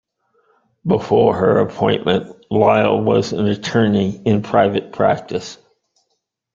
[0.83, 5.59] Before her appointment, Lyle was an attorney in private practice.